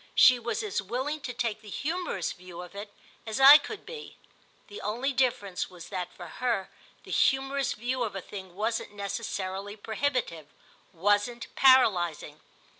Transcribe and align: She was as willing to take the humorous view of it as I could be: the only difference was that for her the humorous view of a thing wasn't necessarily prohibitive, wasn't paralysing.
She 0.15 0.39
was 0.39 0.63
as 0.63 0.81
willing 0.81 1.21
to 1.21 1.31
take 1.31 1.61
the 1.61 1.69
humorous 1.69 2.31
view 2.31 2.61
of 2.63 2.73
it 2.73 2.91
as 3.27 3.39
I 3.39 3.59
could 3.59 3.85
be: 3.85 4.17
the 4.65 4.81
only 4.81 5.13
difference 5.13 5.69
was 5.69 5.89
that 5.89 6.11
for 6.11 6.25
her 6.25 6.71
the 7.03 7.11
humorous 7.11 7.73
view 7.73 8.01
of 8.01 8.15
a 8.15 8.19
thing 8.21 8.55
wasn't 8.55 8.93
necessarily 8.95 9.75
prohibitive, 9.77 10.47
wasn't 10.91 11.53
paralysing. 11.53 12.39